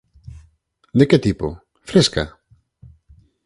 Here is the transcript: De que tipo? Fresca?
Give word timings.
De 0.99 1.05
que 1.09 1.19
tipo? 1.25 1.47
Fresca? 1.89 2.23